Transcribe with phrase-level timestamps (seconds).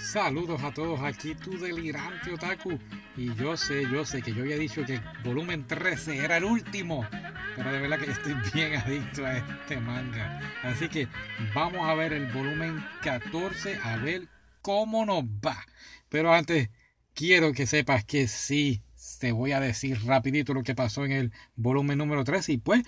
[0.00, 2.78] Saludos a todos, aquí tu delirante otaku.
[3.16, 6.44] Y yo sé, yo sé que yo había dicho que el volumen 13 era el
[6.44, 7.06] último,
[7.54, 10.40] pero de verdad que estoy bien adicto a este manga.
[10.62, 11.06] Así que
[11.54, 14.26] vamos a ver el volumen 14 a ver
[14.62, 15.64] cómo nos va.
[16.08, 16.70] Pero antes,
[17.14, 18.82] quiero que sepas que sí,
[19.20, 22.82] te voy a decir rapidito lo que pasó en el volumen número 13 y pues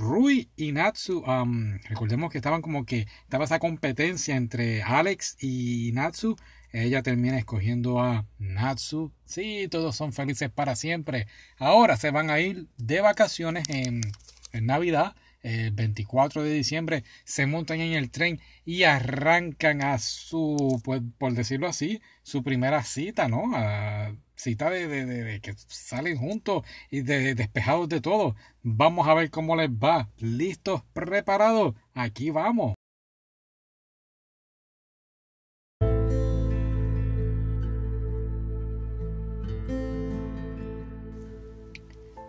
[0.00, 1.22] Rui y Natsu,
[1.90, 6.36] recordemos que estaban como que estaba esa competencia entre Alex y Natsu.
[6.72, 9.12] Ella termina escogiendo a Natsu.
[9.26, 11.26] Sí, todos son felices para siempre.
[11.58, 14.00] Ahora se van a ir de vacaciones en,
[14.52, 15.14] en Navidad.
[15.42, 21.32] El 24 de diciembre se montan en el tren y arrancan a su, pues, por
[21.32, 23.44] decirlo así, su primera cita, ¿no?
[24.34, 28.36] Cita de, de, que salen juntos y de, despejados de todo.
[28.62, 30.10] Vamos a ver cómo les va.
[30.18, 30.82] ¿Listos?
[30.92, 31.74] ¿Preparados?
[31.94, 32.74] Aquí vamos.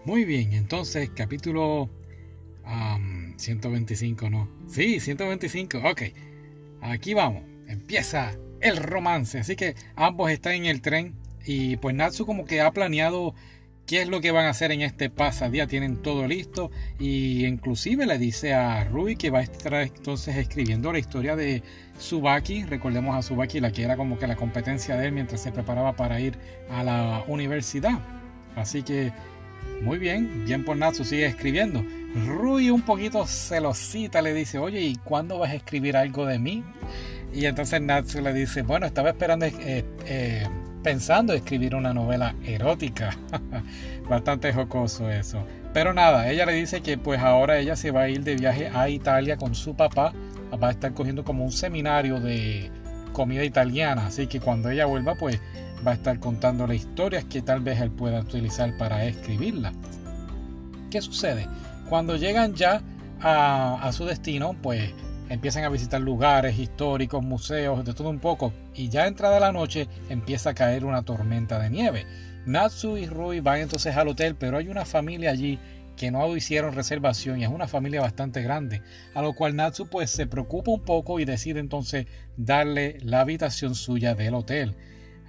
[0.04, 1.89] Muy bien, entonces capítulo
[3.38, 4.50] 125, ¿no?
[4.67, 6.02] Sí, 125, ok.
[6.81, 9.40] Aquí vamos, empieza el romance.
[9.40, 13.34] Así que ambos están en el tren y pues Natsu como que ha planeado
[13.86, 15.67] qué es lo que van a hacer en este pasadía.
[15.67, 16.72] Tienen todo listo.
[17.00, 21.64] Y inclusive le dice a Rui que va a estar entonces escribiendo la historia de
[22.00, 22.64] Subaki.
[22.64, 25.95] Recordemos a Subaki, la que era como que la competencia de él mientras se preparaba
[25.95, 26.38] para ir
[26.70, 28.00] a la universidad.
[28.56, 29.12] Así que
[29.81, 31.84] muy bien, bien por Natsu sigue escribiendo.
[32.28, 36.64] Rui un poquito celosita le dice, oye, ¿y cuándo vas a escribir algo de mí?
[37.34, 40.48] Y entonces Natsu le dice, bueno, estaba esperando eh, eh,
[40.84, 43.17] pensando escribir una novela erótica.
[44.09, 45.45] Bastante jocoso eso.
[45.73, 48.70] Pero nada, ella le dice que pues ahora ella se va a ir de viaje
[48.73, 50.14] a Italia con su papá.
[50.62, 52.70] Va a estar cogiendo como un seminario de
[53.14, 54.08] comida italiana.
[54.08, 55.39] Así que cuando ella vuelva pues
[55.86, 59.74] va a estar contándole historias que tal vez él pueda utilizar para escribirla.
[60.90, 61.48] ¿Qué sucede?
[61.89, 62.82] Cuando llegan ya
[63.20, 64.94] a, a su destino pues
[65.30, 69.88] empiezan a visitar lugares históricos, museos, de todo un poco, y ya entrada la noche
[70.10, 72.05] empieza a caer una tormenta de nieve.
[72.45, 75.58] Natsu y Rui van entonces al hotel, pero hay una familia allí
[75.95, 78.82] que no hicieron reservación y es una familia bastante grande,
[79.14, 83.76] a lo cual Natsu pues se preocupa un poco y decide entonces darle la habitación
[83.76, 84.76] suya del hotel.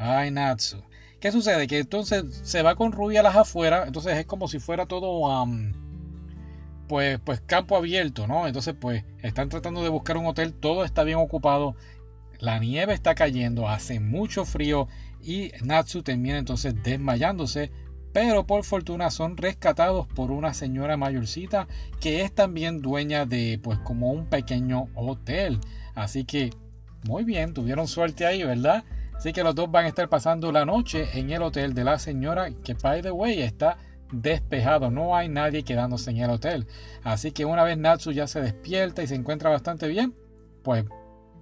[0.04, 0.82] Ay, Natsu.
[1.20, 1.68] ¿Qué sucede?
[1.68, 5.46] Que entonces se va con Rui a las afueras, entonces es como si fuera todo
[6.88, 8.48] pues, pues campo abierto, ¿no?
[8.48, 11.76] Entonces, pues están tratando de buscar un hotel, todo está bien ocupado,
[12.40, 14.88] la nieve está cayendo, hace mucho frío
[15.22, 17.70] y Natsu termina entonces desmayándose,
[18.12, 21.68] pero por fortuna son rescatados por una señora mayorcita
[22.00, 25.60] que es también dueña de pues como un pequeño hotel.
[25.94, 26.50] Así que
[27.04, 28.82] muy bien, tuvieron suerte ahí, ¿verdad?
[29.14, 31.98] Así que los dos van a estar pasando la noche en el hotel de la
[31.98, 33.78] señora que by the way está
[34.12, 36.66] despejado, no hay nadie quedándose en el hotel.
[37.02, 40.14] Así que una vez Natsu ya se despierta y se encuentra bastante bien,
[40.62, 40.84] pues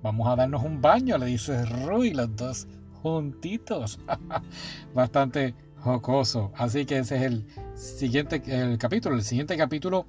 [0.02, 2.66] vamos a darnos un baño, le dice Rui, los dos
[3.02, 3.98] juntitos.
[4.94, 6.52] bastante jocoso.
[6.54, 9.16] Así que ese es el siguiente el capítulo.
[9.16, 10.06] El siguiente capítulo,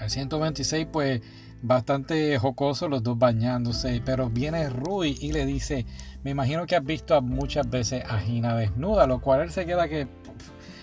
[0.00, 1.20] el 126, pues
[1.62, 4.02] bastante jocoso, los dos bañándose.
[4.04, 5.86] Pero viene Rui y le dice:
[6.22, 9.88] Me imagino que has visto muchas veces a Gina desnuda, lo cual él se queda
[9.88, 10.06] que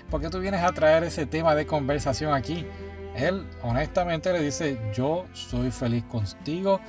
[0.09, 2.65] ¿por qué tú vienes a traer ese tema de conversación aquí?
[3.15, 6.79] Él honestamente le dice, yo soy feliz contigo,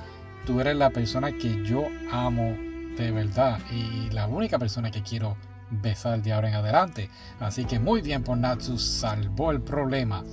[0.45, 2.55] tú eres la persona que yo amo
[2.97, 5.37] de verdad y la única persona que quiero
[5.69, 7.09] besar de ahora en adelante.
[7.39, 10.23] Así que muy bien por Natsu, salvó el problema.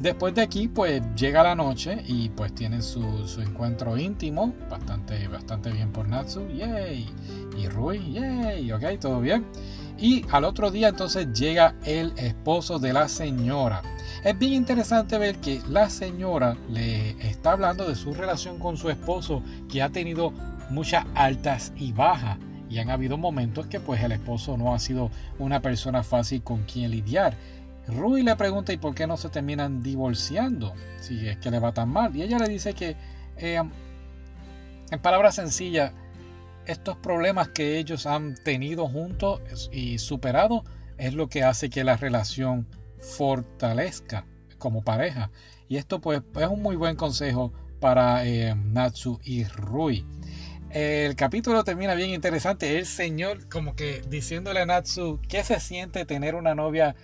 [0.00, 3.02] Después de aquí, pues llega la noche y pues tienen su,
[3.40, 4.54] encuentro íntimo.
[4.70, 6.46] Bastante, bastante bien por Natsu.
[6.48, 7.08] Yay.
[7.56, 8.72] Y Rui, yay.
[8.72, 9.44] Ok, todo bien.
[9.98, 13.82] Y al otro día entonces llega el esposo de la señora.
[14.24, 18.90] Es bien interesante ver que la señora le está hablando de su relación con su
[18.90, 20.32] esposo que ha tenido
[20.68, 22.38] muchas altas y bajas.
[22.68, 26.64] Y han habido momentos que pues el esposo no ha sido una persona fácil con
[26.64, 27.36] quien lidiar.
[27.88, 31.72] Rui le pregunta y por qué no se terminan divorciando si es que le va
[31.72, 32.14] tan mal.
[32.16, 32.96] Y ella le dice que
[33.36, 33.62] eh,
[34.90, 35.92] en palabras sencillas
[36.66, 40.64] estos problemas que ellos han tenido juntos y superado
[40.98, 42.66] es lo que hace que la relación
[42.98, 44.26] fortalezca
[44.58, 45.30] como pareja.
[45.68, 50.04] Y esto pues es un muy buen consejo para eh, Natsu y Rui.
[50.70, 52.78] El capítulo termina bien interesante.
[52.78, 56.96] El señor como que diciéndole a Natsu que se siente tener una novia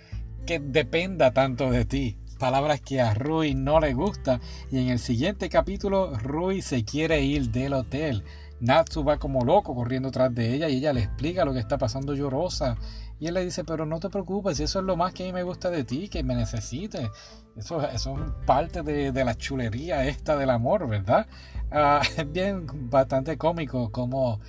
[0.45, 2.17] que dependa tanto de ti.
[2.39, 4.39] Palabras que a Rui no le gusta.
[4.71, 8.23] Y en el siguiente capítulo Rui se quiere ir del hotel.
[8.59, 11.77] Natsu va como loco corriendo tras de ella y ella le explica lo que está
[11.77, 12.77] pasando llorosa.
[13.19, 15.33] Y él le dice, pero no te preocupes, eso es lo más que a mí
[15.33, 17.09] me gusta de ti, que me necesites.
[17.55, 21.27] Eso, eso es parte de, la chulería esta del amor, ¿verdad?
[21.71, 24.39] Ah, es bien bastante cómico como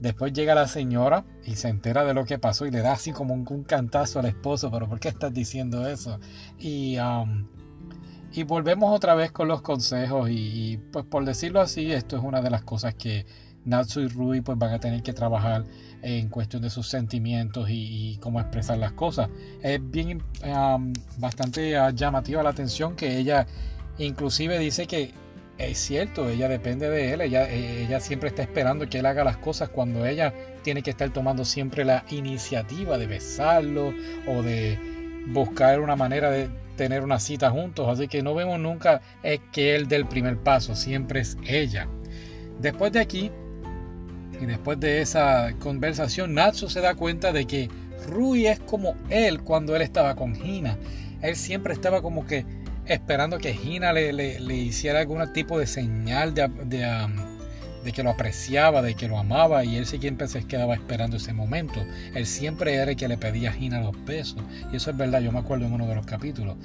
[0.00, 3.12] después llega la señora y se entera de lo que pasó y le da así
[3.12, 6.18] como un, cantazo al esposo, pero ¿por qué estás diciendo eso?
[6.58, 6.98] Y...
[8.30, 12.42] Y volvemos otra vez con los consejos y, pues por decirlo así, esto es una
[12.42, 13.24] de las cosas que
[13.64, 15.64] Natsu y Rui pues van a tener que trabajar
[16.02, 19.28] en cuestión de sus sentimientos y, cómo expresar las cosas.
[19.62, 20.22] Es bien
[21.18, 23.46] bastante ah, llamativa la atención que ella
[23.98, 25.12] inclusive dice que
[25.58, 29.36] es cierto, ella depende de él, ella, ella siempre está esperando que él haga las
[29.38, 30.32] cosas cuando ella
[30.62, 33.92] tiene que estar tomando siempre la iniciativa de besarlo
[34.26, 34.78] o de
[35.26, 39.74] buscar una manera de tener una cita juntos, así que no vemos nunca es que
[39.74, 41.88] él dé el primer paso, siempre es ella.
[42.60, 43.32] Después de aquí,
[44.40, 47.68] y después de esa conversación, Natsu se da cuenta de que
[48.06, 50.76] Rui es como él cuando él estaba con Hina.
[51.20, 52.46] Él siempre estaba como que
[52.88, 56.48] esperando que Hina le, le, hiciera algún tipo de señal de,
[57.84, 61.32] de que lo apreciaba, de que lo amaba y él siempre se quedaba esperando ese
[61.32, 61.84] momento.
[62.14, 64.42] Él siempre era el que le pedía a Gina los besos
[64.72, 66.56] y eso es verdad, yo me acuerdo en uno de los capítulos.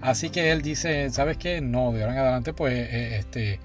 [0.00, 1.60] así que él dice, ¿sabes qué?
[1.60, 3.60] No, de ahora en adelante pues eh, este,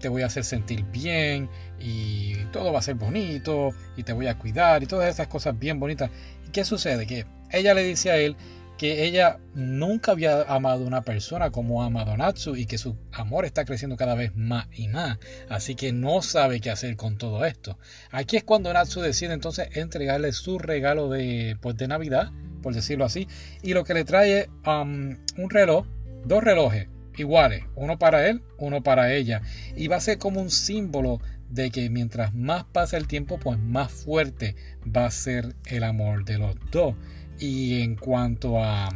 [0.00, 1.48] te voy a hacer sentir bien
[1.78, 5.58] y todo va a ser bonito y te voy a cuidar y todas esas cosas
[5.58, 6.10] bien bonitas.
[6.46, 7.06] ¿Y qué sucede?
[7.06, 8.36] Que ella le dice a él
[8.80, 12.96] que ella nunca había amado a una persona como ama a Natsu y que su
[13.12, 15.18] amor está creciendo cada vez más y más.
[15.50, 17.78] Así que no sabe qué hacer con todo esto.
[18.10, 22.32] Aquí es cuando Natsu decide entonces entregarle su regalo de, pues, de Navidad,
[22.62, 23.28] por decirlo así,
[23.60, 25.84] y lo que le trae um, un reloj,
[26.24, 26.88] dos relojes
[27.18, 29.42] iguales, uno para él, uno para ella,
[29.76, 33.58] y va a ser como un símbolo de que mientras más pasa el tiempo, pues
[33.58, 34.54] más fuerte
[34.86, 36.94] va a ser el amor de los dos.
[37.40, 38.90] Y en cuanto a,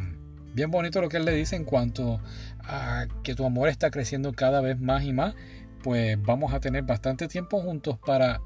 [0.53, 2.21] bien bonito lo que él le dice, en cuanto
[2.61, 5.35] a que tu amor está creciendo cada vez más y más,
[5.83, 8.39] pues vamos a tener bastante tiempo juntos para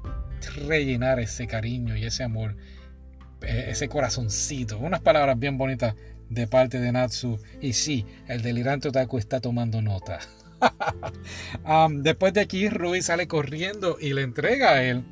[0.66, 2.56] rellenar ese cariño y ese amor,
[3.42, 4.78] e, ese corazoncito.
[4.78, 5.94] Unas palabras bien bonitas
[6.30, 7.38] de parte de Natsu.
[7.60, 10.20] Y sí, el delirante otaku está tomando nota.
[12.02, 15.04] después de aquí, Rui sale corriendo y le entrega a él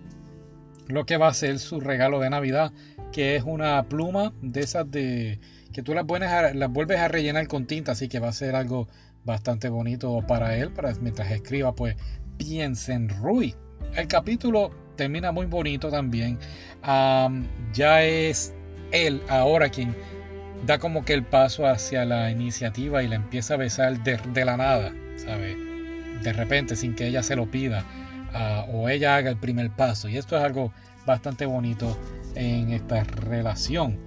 [0.86, 2.72] lo que va a ser su regalo de Navidad,
[3.12, 5.40] que es una pluma de esas de
[5.72, 6.06] que tú las,
[6.54, 8.88] las vuelves a rellenar con tinta, así que va a ser algo
[9.24, 11.96] bastante bonito para él, para mientras escriba, pues
[12.38, 13.54] piensa en Rui.
[13.94, 16.38] El capítulo termina muy bonito también.
[16.82, 18.54] ya es
[18.92, 19.94] él ahora quien
[20.66, 24.56] da como que el paso hacia la iniciativa y la empieza a besar de, la
[24.56, 25.56] nada, ¿sabe?
[26.22, 27.84] De repente, sin que ella se lo pida.
[28.34, 30.08] Ah, o ella haga el primer paso.
[30.08, 30.72] Y esto es algo
[31.08, 31.96] bastante bonito
[32.34, 33.98] en esta relación.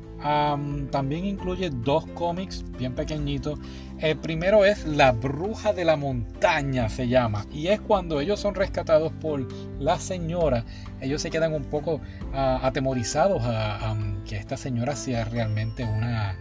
[0.92, 3.60] también incluye dos cómics bien pequeñitos.
[3.98, 7.46] El primero es La Bruja de la Montaña, se llama.
[7.52, 9.48] Y es cuando ellos son rescatados por
[9.80, 10.64] la señora.
[11.02, 12.02] Ellos se quedan un poco
[12.34, 13.96] atemorizados a,
[14.26, 16.38] que esta señora sea realmente una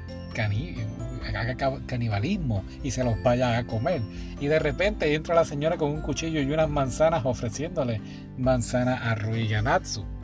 [1.36, 4.02] haga canibalismo y se los vaya a comer.
[4.40, 8.00] Y de repente entra la señora con un cuchillo y unas manzanas ofreciéndole
[8.38, 10.19] manzana a Ruiganatsu.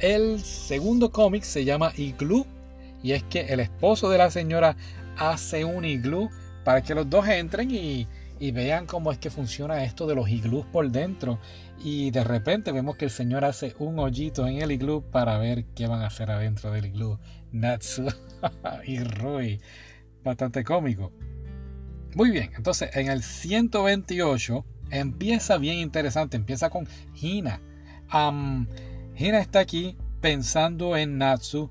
[0.00, 2.46] El segundo cómic se llama Igloo
[3.02, 4.74] y es que el esposo de la señora
[5.18, 6.30] hace un iglú
[6.64, 8.06] para que los dos entren y,
[8.52, 11.38] vean cómo es que funciona esto de los iglús por dentro.
[11.84, 15.66] Y de repente vemos que el señor hace un hoyito en el iglú para ver
[15.74, 17.18] qué van a hacer adentro del iglú.
[17.52, 18.06] Natsu
[18.86, 19.60] y Rui.
[20.24, 21.12] Bastante cómico.
[22.14, 26.38] Muy bien, entonces en el 128 empieza bien interesante.
[26.38, 26.88] Empieza con
[27.20, 27.60] Hina.
[29.20, 31.68] Hina está aquí pensando en Natsu.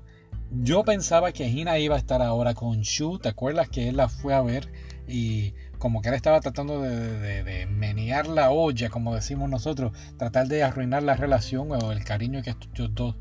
[0.52, 3.18] Yo pensaba que Hina iba a estar ahora con Shu.
[3.18, 4.70] ¿Te acuerdas que él la fue a ver?
[5.08, 10.62] Y como que él estaba tratando de, menear la olla, como decimos nosotros, tratar de
[10.62, 13.16] arruinar la relación o el cariño que estos dos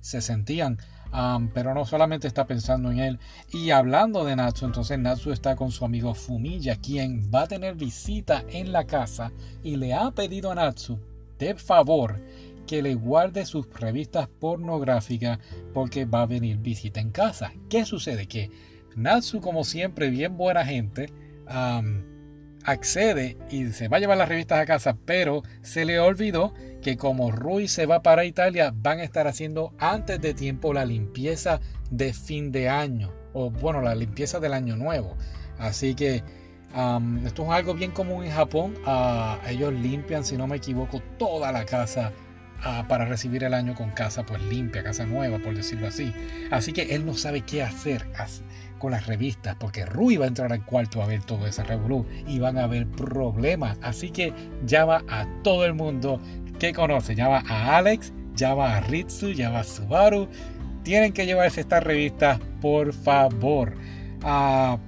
[0.00, 0.76] se sentían.
[1.54, 3.18] pero no solamente está pensando en él.
[3.50, 7.76] Y hablando de Natsu, entonces Natsu está con su amigo Fumiya, quien va a tener
[7.76, 9.32] visita en la casa
[9.62, 10.98] y le ha pedido a Natsu,
[11.38, 12.20] de favor,
[12.66, 15.38] que le guarde sus revistas pornográficas
[15.74, 17.52] porque va a venir visita en casa.
[17.68, 18.26] ¿Qué sucede?
[18.26, 18.50] Que
[18.96, 21.12] Natsu, como siempre, bien buena gente,
[22.64, 26.96] accede y se va a llevar las revistas a casa, pero se le olvidó que
[26.96, 31.60] como Rui se va para Italia, van a estar haciendo antes de tiempo la limpieza
[31.90, 35.16] de fin de año, o bueno, la limpieza del año nuevo.
[35.58, 36.22] Así que
[37.24, 38.74] esto es algo bien común en Japón.
[38.86, 42.12] Ah, ellos limpian, si no me equivoco, toda la casa
[42.88, 46.12] para recibir el año con casa pues limpia, casa nueva, por decirlo así.
[46.50, 48.06] Así que él no sabe qué hacer
[48.78, 52.06] con las revistas, porque Rui va a entrar al cuarto a ver todo ese revolú
[52.26, 53.78] y van a haber problemas.
[53.82, 54.32] Así que
[54.66, 56.20] llama a todo el mundo
[56.58, 60.28] que conoce, llama a Alex, llama a Ritsu, llama a Subaru.
[60.82, 63.74] Tienen que llevarse estas revistas, por favor.
[64.22, 64.78] Ah,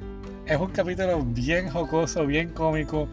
[0.46, 3.08] es un capítulo bien jocoso, bien cómico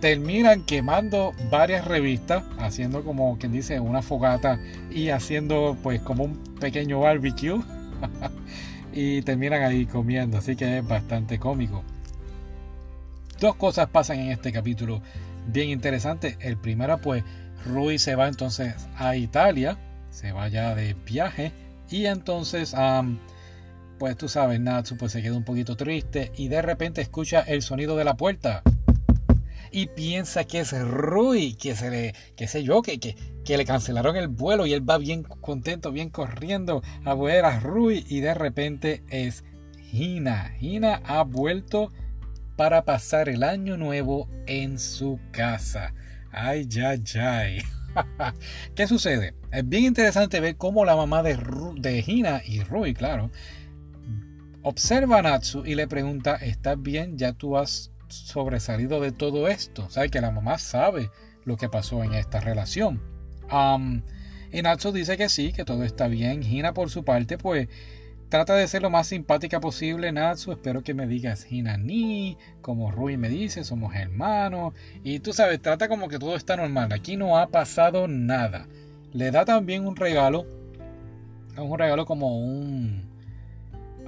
[0.00, 4.58] terminan quemando varias revistas, haciendo como quien dice una fogata
[4.90, 7.60] y haciendo pues como un pequeño barbecue.
[8.92, 11.82] y terminan ahí comiendo, así que es bastante cómico.
[13.40, 15.00] Dos cosas pasan en este capítulo
[15.46, 16.36] bien interesantes.
[16.40, 17.24] El primero pues
[17.66, 19.78] Rui se va entonces a Italia,
[20.10, 21.52] se va ya de viaje
[21.90, 22.74] y entonces
[23.98, 27.62] pues tú sabes, Natsu pues se queda un poquito triste y de repente escucha el
[27.62, 28.62] sonido de la puerta
[29.70, 33.64] y piensa que es Rui, que se le, qué sé yo, que, que, que, le
[33.64, 38.20] cancelaron el vuelo y él va bien contento, bien corriendo a ver a Rui y
[38.20, 39.44] de repente es
[39.92, 40.54] Hina.
[40.60, 41.92] Hina ha vuelto
[42.56, 45.94] para pasar el año nuevo en su casa.
[46.32, 47.58] Ay, ya, ay.
[48.74, 49.34] ¿Qué sucede?
[49.50, 51.38] Es bien interesante ver cómo la mamá de,
[51.76, 53.30] de Hina y Rui, claro,
[54.62, 57.16] observa a Natsu y le pregunta, ¿estás bien?
[57.16, 59.88] ¿Ya tú has sobresalido de todo esto.
[59.90, 61.10] Sabe que la mamá sabe
[61.44, 63.00] lo que pasó en esta relación.
[64.52, 66.42] y Natsu dice que sí, que todo está bien.
[66.42, 67.68] Hina por su parte, pues
[68.28, 70.12] trata de ser lo más simpática posible.
[70.12, 74.74] Natsu, espero que me digas Hina ni, como Rui me dice, somos hermanos.
[75.02, 76.92] Y tú sabes, trata como que todo está normal.
[76.92, 78.66] Aquí no ha pasado nada.
[79.12, 80.46] Le da también un regalo.
[81.56, 83.10] Un regalo como un,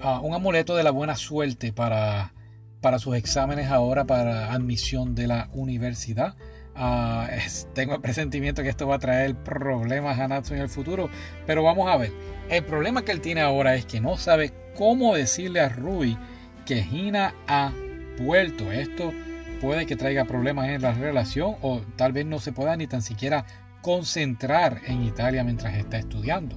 [0.00, 2.32] ah, un amuleto de la buena suerte para
[2.80, 6.34] para sus exámenes ahora para admisión de la universidad.
[6.74, 7.28] Ah,
[7.74, 11.10] tengo el presentimiento que esto va a traer problemas a Natsu en el futuro,
[11.46, 12.12] pero vamos a ver.
[12.48, 16.16] El problema que él tiene ahora es que no sabe cómo decirle a Rui
[16.64, 17.72] que Hina ha
[18.18, 18.72] vuelto.
[18.72, 19.12] Esto
[19.60, 23.02] puede que traiga problemas en la relación o tal vez no se pueda ni tan
[23.02, 23.44] siquiera
[23.82, 26.56] concentrar en Italia mientras está estudiando.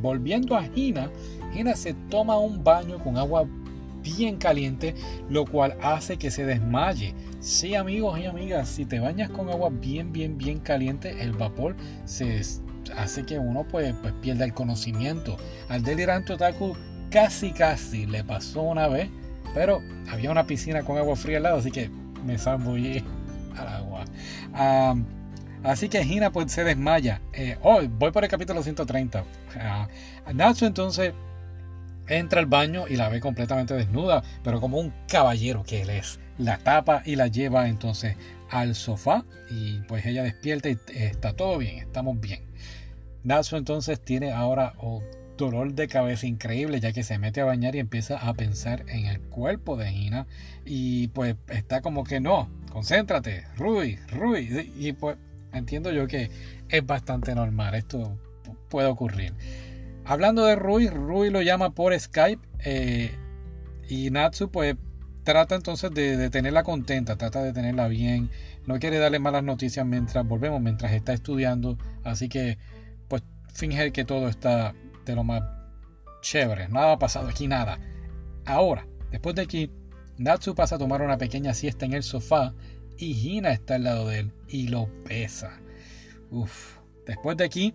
[0.00, 1.10] Volviendo a Hina,
[1.54, 3.46] Hina se toma un baño con agua
[4.02, 4.94] bien caliente,
[5.28, 7.14] lo cual hace que se desmaye.
[7.40, 11.76] Sí, amigos y amigas, si te bañas con agua bien, bien, bien caliente, el vapor
[12.04, 12.40] se
[12.96, 15.36] hace que uno pues, pues pierda el conocimiento.
[15.68, 16.76] Al delirante otaku
[17.10, 19.08] casi, casi le pasó una vez,
[19.54, 21.90] pero había una piscina con agua fría al lado, así que
[22.24, 23.02] me zambullí
[23.56, 24.04] al agua.
[25.64, 27.20] así que Hina pues se desmaya.
[27.32, 29.22] Eh, oh, voy por el capítulo 130.
[29.22, 31.12] Uh, Natsu entonces
[32.10, 36.18] entra al baño y la ve completamente desnuda, pero como un caballero que él es.
[36.38, 38.16] La tapa y la lleva entonces
[38.50, 42.42] al sofá y pues ella despierta y está todo bien, estamos bien.
[43.22, 45.04] Natsu entonces tiene ahora un
[45.36, 49.06] dolor de cabeza increíble ya que se mete a bañar y empieza a pensar en
[49.06, 50.26] el cuerpo de Hina
[50.64, 55.16] y pues está como que no, concéntrate, Rui, Rui y pues
[55.52, 56.30] entiendo yo que
[56.68, 58.18] es bastante normal, esto
[58.68, 59.34] puede ocurrir.
[60.04, 63.14] Hablando de Rui, Rui lo llama por Skype eh,
[63.88, 64.76] y Natsu pues
[65.24, 68.30] trata entonces de, tenerla contenta, trata de tenerla bien,
[68.66, 72.58] no quiere darle malas noticias mientras volvemos, mientras está estudiando, así que
[73.08, 75.42] pues finge que todo está de lo más
[76.22, 77.78] chévere, nada ha pasado aquí, nada.
[78.44, 79.70] Ahora, después de aquí,
[80.18, 82.54] Natsu pasa a tomar una pequeña siesta en el sofá
[82.98, 85.60] y Hina está al lado de él y lo pesa.
[86.30, 86.78] Uf.
[87.06, 87.74] Después de aquí,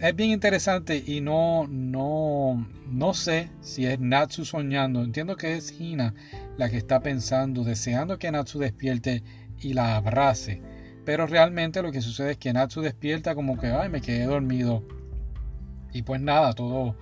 [0.00, 5.02] es bien interesante y no, no, no sé si es Natsu soñando.
[5.02, 6.14] Entiendo que es Hina
[6.56, 9.24] la que está pensando, deseando que Natsu despierte
[9.58, 10.62] y la abrace.
[11.04, 14.84] Pero realmente lo que sucede es que Natsu despierta como que, ay, me quedé dormido.
[15.92, 16.94] Y pues nada, todo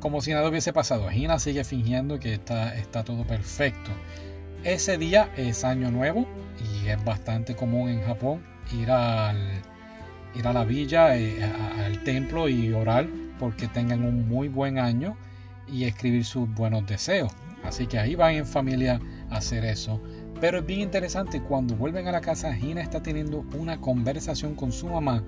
[0.00, 1.10] como si nada hubiese pasado.
[1.10, 3.90] Hina sigue fingiendo que está, está todo perfecto.
[4.62, 6.26] Ese día es año nuevo
[6.60, 8.42] y es bastante común en Japón
[8.78, 9.62] ir al
[10.34, 13.06] ir a la villa, eh, al templo y orar
[13.38, 15.16] porque tengan un muy buen año
[15.68, 17.32] y escribir sus buenos deseos.
[17.64, 19.00] Así que ahí van en familia
[19.30, 20.00] a hacer eso.
[20.40, 24.72] Pero es bien interesante, cuando vuelven a la casa, Gina está teniendo una conversación con
[24.72, 25.22] su mamá,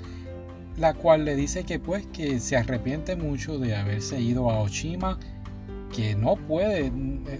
[0.76, 5.18] la cual le dice que pues que se arrepiente mucho de haberse ido a Oshima,
[5.94, 6.92] que no puede,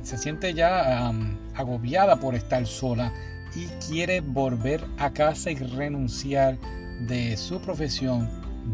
[0.02, 1.12] se siente ya
[1.54, 3.12] agobiada por estar sola
[3.54, 6.56] y quiere volver a casa y renunciar
[7.00, 8.29] de su profesión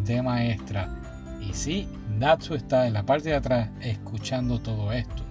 [0.05, 0.89] de maestra.
[1.41, 1.89] Y sí,
[2.19, 5.25] Natsu está en la parte de atrás escuchando todo esto.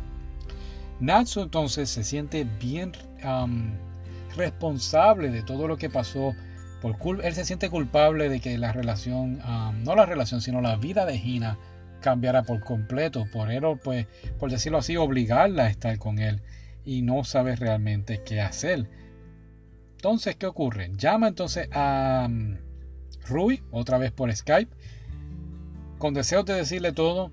[1.00, 2.92] Natsu entonces se siente bien
[4.36, 6.34] responsable de todo lo que pasó
[6.82, 9.40] por él se siente culpable de que la relación,
[9.84, 11.60] no la relación, sino la vida de Gina
[12.02, 13.28] cambiara por completo.
[13.32, 14.08] Por él, pues,
[14.40, 16.42] por decirlo así, obligarla a estar con él
[16.84, 18.90] y no sabe realmente qué hacer.
[19.92, 20.92] Entonces, ¿qué ocurre?
[20.98, 22.28] Llama entonces a
[23.32, 24.72] Rui, otra vez por Skype,
[25.98, 27.32] con deseos de decirle todo.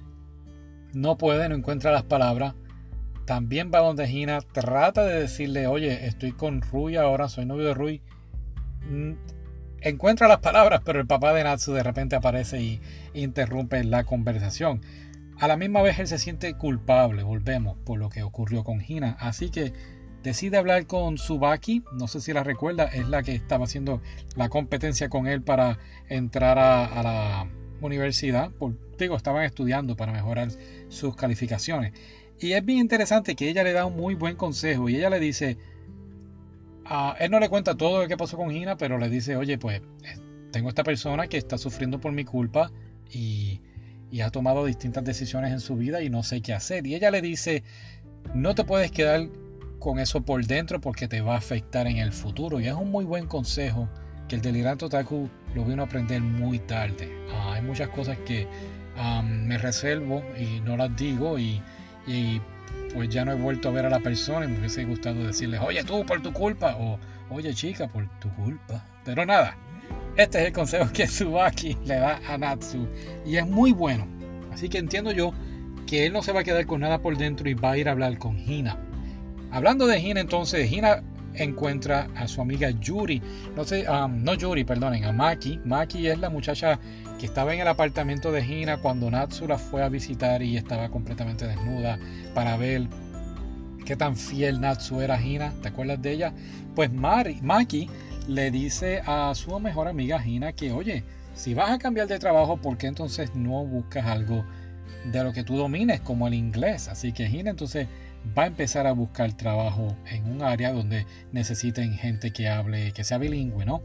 [0.94, 2.54] No puede, no encuentra las palabras.
[3.26, 7.74] También va donde Gina, trata de decirle, oye, estoy con Rui ahora, soy novio de
[7.74, 8.00] Rui.
[8.88, 9.12] Mm,
[9.82, 12.80] encuentra las palabras, pero el papá de Natsu de repente aparece y
[13.12, 14.80] interrumpe la conversación.
[15.38, 19.16] A la misma vez él se siente culpable, volvemos, por lo que ocurrió con Hina.
[19.20, 19.72] Así que
[20.22, 24.00] decide hablar con Subaki, no sé si la recuerda, es la que estaba haciendo
[24.36, 27.48] la competencia con él para entrar a, la
[27.80, 28.50] universidad.
[28.50, 30.48] Por, digo, estaban estudiando para mejorar
[30.88, 31.92] sus calificaciones.
[32.40, 35.20] Y es bien interesante que ella le da un muy buen consejo y ella le
[35.20, 35.58] dice,
[37.18, 39.82] él no le cuenta todo lo que pasó con Gina, pero le dice, oye, pues
[40.52, 42.70] tengo esta persona que está sufriendo por mi culpa
[43.10, 43.60] y
[44.22, 46.86] ha tomado distintas decisiones en su vida y no sé qué hacer.
[46.86, 47.62] Y ella le dice,
[48.34, 49.28] no te puedes quedar
[49.78, 52.60] con eso por dentro porque te va a afectar en el futuro.
[52.60, 53.88] Y es un muy buen consejo
[54.28, 57.10] que el delirante otaku lo vino a aprender muy tarde.
[57.32, 58.46] Ah, hay muchas cosas que
[59.24, 61.62] me reservo y no las digo y,
[62.06, 62.40] y
[62.92, 65.60] pues ya no he vuelto a ver a la persona y me hubiese gustado decirles,
[65.62, 66.98] oye tú por tu culpa o
[67.30, 68.84] oye chica por tu culpa.
[69.04, 69.56] Pero nada,
[70.16, 72.88] este es el consejo que Tsubaki le da a Natsu
[73.24, 74.06] y es muy bueno.
[74.52, 75.32] Así que entiendo yo
[75.86, 77.88] que él no se va a quedar con nada por dentro y va a ir
[77.88, 78.76] a hablar con Hina.
[79.50, 81.02] Hablando de Hina entonces, Hina
[81.34, 83.22] encuentra a su amiga Yuri,
[83.56, 85.60] no sé, um, no Yuri, perdonen, a Maki.
[85.64, 86.78] Maki es la muchacha
[87.18, 90.88] que estaba en el apartamento de Hina cuando Natsu la fue a visitar y estaba
[90.88, 91.98] completamente desnuda
[92.34, 92.88] para ver
[93.84, 95.52] qué tan fiel Natsu era a Hina.
[95.62, 96.32] ¿Te acuerdas de ella?
[96.74, 97.88] Pues Maki
[98.28, 102.56] le dice a su mejor amiga Hina que, oye, si vas a cambiar de trabajo,
[102.58, 104.44] ¿por qué entonces no buscas algo
[105.10, 106.88] de lo que tú domines, como el inglés?
[106.88, 107.88] Así que Hina entonces
[108.36, 113.04] va a empezar a buscar trabajo en un área donde necesiten gente que hable, que
[113.04, 113.82] sea bilingüe, ¿no?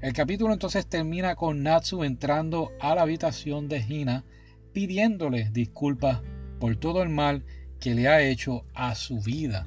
[0.00, 4.24] El capítulo entonces termina con Natsu entrando a la habitación de Hina
[4.72, 6.20] pidiéndole disculpas
[6.58, 7.44] por todo el mal
[7.78, 9.66] que le ha hecho a su vida.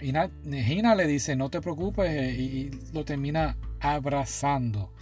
[0.00, 4.92] y Hina le dice no te preocupes eh, y, lo termina abrazando.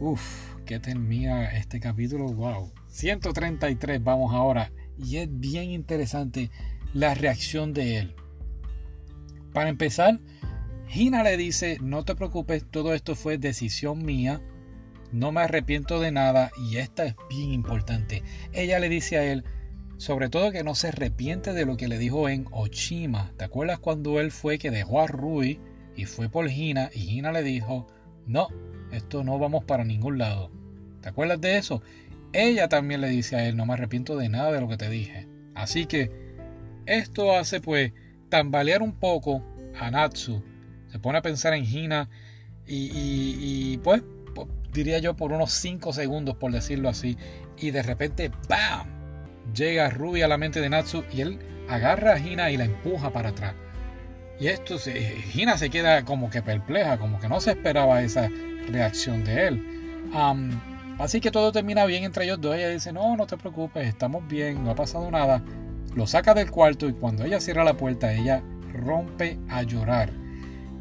[0.00, 2.72] Uf, que termina este capítulo, wow.
[2.88, 4.72] 133, vamos ahora.
[5.02, 6.50] Y es bien interesante
[6.94, 8.14] la reacción de él.
[9.52, 10.20] Para empezar,
[10.88, 14.40] Gina le dice, no te preocupes, todo esto fue decisión mía,
[15.10, 18.22] no me arrepiento de nada y esta es bien importante.
[18.52, 19.44] Ella le dice a él,
[19.98, 23.32] sobre todo que no se arrepiente de lo que le dijo en Ochima.
[23.36, 25.60] ¿Te acuerdas cuando él fue que dejó a Rui
[25.96, 27.86] y fue por Gina y Gina le dijo,
[28.26, 28.48] no,
[28.90, 30.50] esto no vamos para ningún lado?
[31.02, 31.82] ¿Te acuerdas de eso?
[32.32, 34.88] Ella también le dice a él, no me arrepiento de nada de lo que te
[34.88, 35.28] dije.
[35.54, 36.10] Así que
[36.86, 37.92] esto hace pues
[38.28, 39.44] tambalear un poco
[39.78, 40.42] a Natsu
[40.92, 42.10] se pone a pensar en Gina
[42.66, 44.02] y, pues,
[44.72, 47.16] diría yo por unos 5 segundos, por decirlo así,
[47.58, 48.86] y de repente, ¡bam!
[49.54, 53.10] Llega Ruby a la mente de Natsu y él agarra a Gina y la empuja
[53.10, 53.54] para atrás.
[54.38, 58.28] Y esto, se, Gina se queda como que perpleja, como que no se esperaba esa
[58.68, 59.66] reacción de él.
[61.02, 62.54] Así que todo termina bien entre ellos dos.
[62.54, 65.42] Ella dice, no, no te preocupes, estamos bien, no ha pasado nada.
[65.96, 70.10] Lo saca del cuarto y cuando ella cierra la puerta, ella rompe a llorar.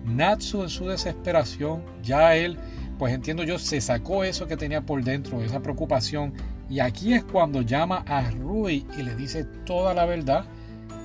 [0.06, 2.58] Natsu en su desesperación, ya él,
[3.00, 6.34] pues entiendo yo, se sacó eso que tenía por dentro, esa preocupación.
[6.70, 10.46] Y aquí es cuando llama a Rui y le dice toda la verdad.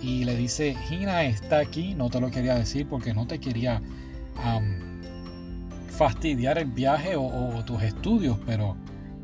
[0.03, 3.81] Y le dice, Hina está aquí, no te lo quería decir porque no te quería
[5.89, 8.77] fastidiar el viaje o, o tus estudios, pero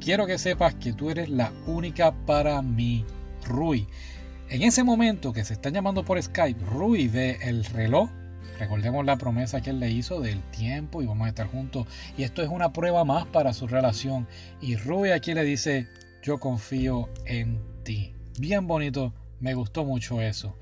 [0.02, 3.04] quiero que sepas que tú eres la única para mí,
[3.46, 3.86] Rui.
[4.48, 8.10] En ese momento que se están llamando por Skype, Rui ve el reloj
[8.62, 11.86] Recordemos la promesa que él le hizo del tiempo y vamos a estar juntos.
[12.16, 14.28] Y esto es una prueba más para su relación.
[14.60, 15.88] Y Ruby aquí le dice,
[16.22, 18.14] yo confío en ti.
[18.38, 20.56] Bien bonito, me gustó mucho eso.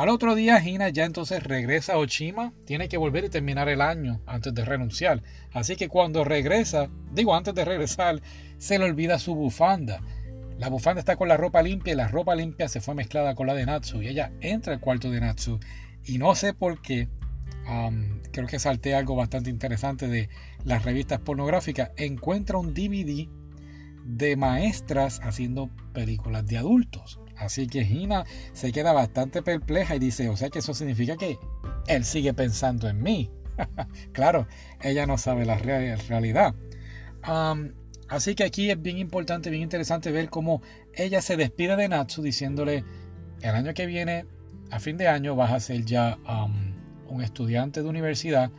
[0.00, 3.82] Al otro día Gina ya entonces regresa a Ochima, tiene que volver y terminar el
[3.82, 5.22] año antes de renunciar.
[5.52, 8.22] Así que cuando regresa, digo antes de regresar,
[8.56, 10.00] se le olvida su bufanda.
[10.56, 13.46] La bufanda está con la ropa limpia y la ropa limpia se fue mezclada con
[13.46, 15.60] la de Natsu y ella entra al cuarto de Natsu
[16.06, 17.10] y no sé por qué
[18.32, 20.30] creo que salté algo bastante interesante de
[20.64, 23.28] las revistas pornográficas, encuentra un DVD
[24.06, 27.19] de maestras haciendo películas de adultos.
[27.40, 31.38] Así que Gina se queda bastante perpleja y dice, o sea que eso significa que
[31.86, 33.30] él sigue pensando en mí.
[34.12, 34.46] claro,
[34.82, 36.54] ella no sabe la realidad.
[38.08, 40.60] así que aquí es bien importante, bien interesante ver cómo
[40.94, 42.84] ella se despide de Natsu diciéndole,
[43.40, 44.26] el año que viene,
[44.70, 46.18] a fin de año, vas a ser ya
[47.08, 48.50] un estudiante de universidad.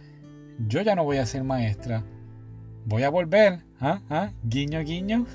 [0.67, 2.04] Yo ya no voy a ser maestra.
[2.86, 3.62] Voy a volver.
[3.80, 4.02] ¿ah?
[4.10, 4.32] ¿Ah?
[4.44, 5.28] Guiño, guiño.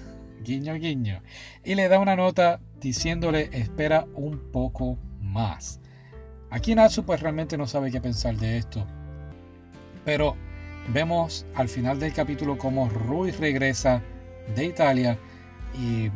[0.47, 1.23] Guiño, guiño.
[1.65, 5.81] Y le da una nota diciéndole, espera un poco más.
[6.51, 8.87] Aquí Natsu pues realmente no sabe qué pensar de esto.
[10.05, 10.37] Pero
[10.95, 14.01] vemos al final del capítulo como Rui regresa
[14.55, 15.19] de Italia
[15.75, 16.13] y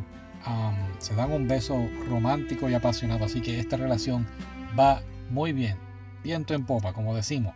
[0.98, 3.24] se dan un beso romántico y apasionado.
[3.24, 4.28] Así que esta relación
[4.78, 5.76] va muy bien.
[6.22, 7.52] Viento en popa, como decimos.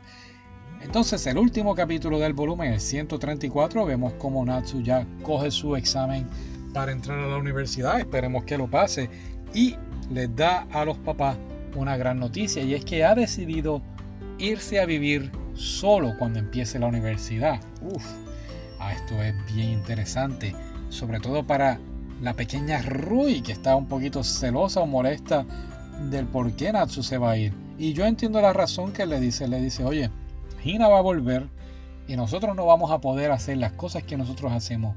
[0.82, 6.26] Entonces, el último capítulo del volumen, el 134, vemos como Natsu ya coge su examen
[6.74, 7.98] para entrar a la universidad.
[7.98, 9.08] Esperemos que lo pase.
[9.54, 9.76] Y
[10.10, 11.38] les da a los papás
[11.74, 13.80] una gran noticia y es que ha decidido
[14.38, 17.60] irse a vivir solo cuando empiece la universidad.
[17.80, 18.04] Uf,
[18.80, 20.54] ah, esto es bien interesante,
[20.90, 21.78] sobre todo para
[22.20, 25.46] la pequeña Rui que está un poquito celosa o molesta
[26.10, 27.54] del por qué Natsu se va a ir.
[27.78, 30.10] Y yo entiendo la razón que le dice, le dice, oye,
[30.64, 31.48] Hina va a volver
[32.06, 34.94] y nosotros no vamos a poder hacer las cosas que nosotros hacemos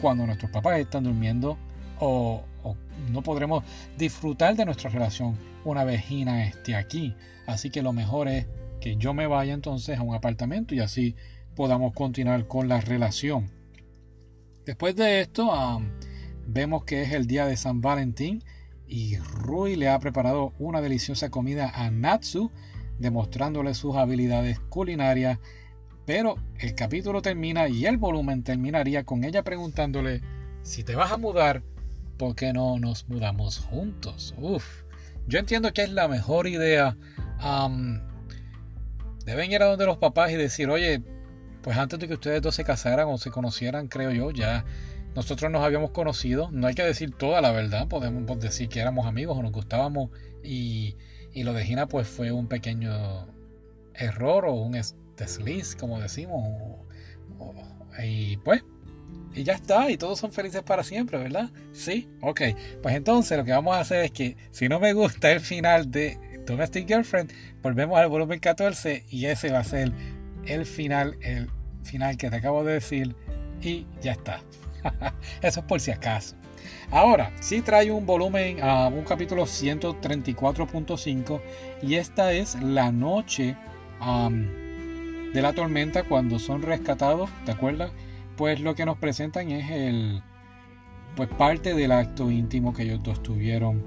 [0.00, 1.58] cuando nuestros papás están durmiendo
[2.00, 2.44] o,
[3.10, 3.64] no podremos
[3.98, 7.14] disfrutar de nuestra relación una vez Gina esté aquí.
[7.46, 8.46] Así que lo mejor es
[8.80, 11.16] que yo me vaya entonces a un apartamento y así
[11.54, 13.50] podamos continuar con la relación.
[14.64, 15.52] Después de esto,
[16.46, 18.42] vemos que es el día de San Valentín
[18.86, 22.50] y Rui le ha preparado una deliciosa comida a Natsu,
[22.98, 25.38] demostrándole sus habilidades culinarias.
[26.06, 30.20] Pero el capítulo termina y el volumen terminaría con ella preguntándole
[30.62, 31.62] si te vas a mudar,
[32.18, 34.34] ¿por qué no nos mudamos juntos?
[34.38, 34.64] Uf,
[35.26, 36.96] yo entiendo que es la mejor idea.
[39.24, 41.02] deben ir a donde los papás y decir, oye,
[41.62, 44.64] pues antes de que ustedes dos se casaran o se conocieran, creo yo, ya
[45.14, 46.50] nosotros nos habíamos conocido.
[46.50, 50.10] No hay que decir toda la verdad, podemos decir que éramos amigos o nos gustábamos.
[50.42, 50.96] Y,
[51.34, 53.26] lo de Gina, pues fue un pequeño
[53.94, 54.74] error o un
[55.16, 56.42] desliz, como decimos.
[58.02, 58.62] y pues
[59.34, 61.50] y ya está, y todos son felices para siempre, ¿verdad?
[61.72, 62.40] Sí, ok.
[62.82, 65.90] Pues entonces lo que vamos a hacer es que si no me gusta el final
[65.90, 69.92] de Domestic Girlfriend, volvemos al volumen 14 y ese va a ser
[70.46, 71.50] el final, el
[71.82, 73.16] final que te acabo de decir
[73.60, 74.40] y ya está.
[75.42, 76.36] Eso es por si acaso.
[76.90, 81.40] Ahora, sí trae un volumen, a un capítulo 134.5
[81.82, 83.56] y esta es la noche
[85.34, 87.92] de la tormenta cuando son rescatados, ¿te acuerdas?
[88.36, 90.22] pues lo que nos presentan es el
[91.16, 93.82] pues parte del acto íntimo que ellos dos tuvieron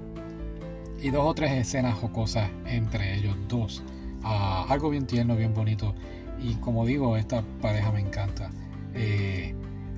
[1.00, 3.82] y dos o tres escenas jocosas entre ellos dos.
[4.22, 5.94] Ah, algo bien tierno, bien bonito.
[6.40, 8.50] Y como digo, esta pareja me encanta.
[8.94, 9.54] Eh,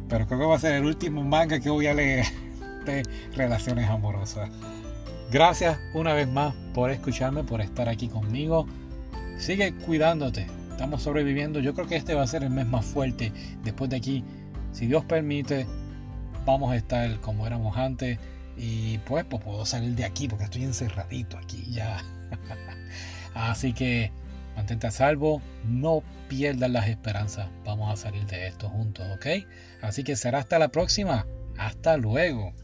[0.08, 2.26] pero creo que va a ser el último manga que voy a leer
[2.84, 3.02] de
[3.34, 4.50] relaciones amorosas.
[5.30, 8.66] Gracias una vez más por escucharme, por estar aquí conmigo.
[9.38, 10.59] Sigue cuidándote.
[10.80, 11.60] Estamos sobreviviendo.
[11.60, 13.34] Yo creo que este va a ser el mes más fuerte.
[13.62, 14.24] Después de aquí
[14.72, 15.66] si Dios permite,
[16.46, 18.18] vamos a estar como éramos antes
[18.56, 22.02] y pues, pues puedo salir de aquí porque estoy encerradito aquí ya.
[23.34, 24.10] Así que
[24.56, 29.26] mantente a salvo, no pierdas las esperanzas, vamos a salir de esto juntos, ¿ok?
[29.82, 31.26] Así que será hasta la próxima,
[31.58, 32.54] hasta luego.